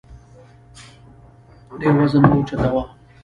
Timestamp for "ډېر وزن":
1.79-2.23